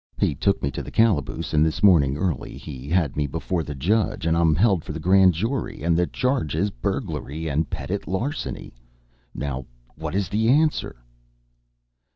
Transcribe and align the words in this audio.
He 0.17 0.33
took 0.33 0.63
me 0.63 0.71
to 0.71 0.81
the 0.81 0.89
calaboose, 0.89 1.53
and 1.53 1.63
this 1.63 1.83
morning, 1.83 2.17
early, 2.17 2.57
he 2.57 2.89
had 2.89 3.15
me 3.15 3.27
before 3.27 3.61
the 3.61 3.75
judge, 3.75 4.25
and 4.25 4.35
I'm 4.35 4.55
held 4.55 4.83
for 4.83 4.93
the 4.93 4.99
grand 4.99 5.35
jury, 5.35 5.83
and 5.83 5.95
the 5.95 6.07
charge 6.07 6.55
is 6.55 6.71
burglary 6.71 7.47
and 7.47 7.69
petit 7.69 7.99
larceny. 8.09 8.73
Now 9.35 9.67
what 9.93 10.15
is 10.15 10.27
the 10.27 10.49
answer?" 10.49 11.03